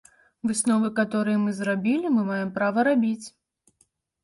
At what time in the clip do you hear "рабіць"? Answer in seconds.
2.91-3.25